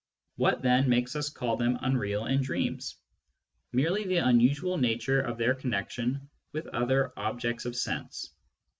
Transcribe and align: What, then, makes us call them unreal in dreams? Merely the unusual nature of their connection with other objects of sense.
What, 0.37 0.63
then, 0.63 0.89
makes 0.89 1.15
us 1.15 1.29
call 1.29 1.57
them 1.57 1.77
unreal 1.83 2.25
in 2.25 2.41
dreams? 2.41 2.97
Merely 3.71 4.03
the 4.03 4.17
unusual 4.27 4.75
nature 4.79 5.21
of 5.21 5.37
their 5.37 5.53
connection 5.53 6.27
with 6.53 6.65
other 6.69 7.13
objects 7.15 7.65
of 7.65 7.75
sense. 7.75 8.33